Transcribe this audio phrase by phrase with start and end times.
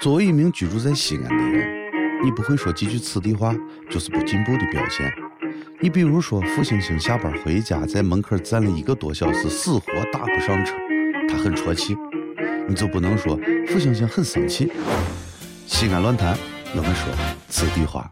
[0.00, 1.66] 作为一名居住在西安的人，
[2.22, 3.54] 你不会说几句此地话，
[3.88, 5.10] 就是不进步的表现。
[5.80, 10.74] 你比如说，付星星下班回家，在门口站了一个多小时，死活打不上车，
[11.28, 11.96] 他很戳气，
[12.68, 14.70] 你就不能说付星星很生气。
[15.66, 16.36] 西安论坛，
[16.76, 17.12] 我们说
[17.48, 18.10] 此地话。